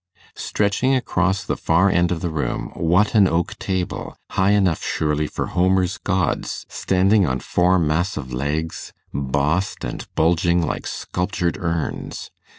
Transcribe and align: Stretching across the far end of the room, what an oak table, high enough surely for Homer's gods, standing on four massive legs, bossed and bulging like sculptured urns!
Stretching 0.33 0.95
across 0.95 1.43
the 1.43 1.55
far 1.55 1.87
end 1.87 2.11
of 2.11 2.21
the 2.21 2.31
room, 2.31 2.71
what 2.73 3.13
an 3.13 3.27
oak 3.27 3.59
table, 3.59 4.15
high 4.31 4.49
enough 4.49 4.83
surely 4.83 5.27
for 5.27 5.45
Homer's 5.53 5.99
gods, 5.99 6.65
standing 6.69 7.27
on 7.27 7.39
four 7.39 7.77
massive 7.77 8.33
legs, 8.33 8.93
bossed 9.13 9.83
and 9.83 10.07
bulging 10.15 10.65
like 10.65 10.87
sculptured 10.87 11.55
urns! 11.59 12.31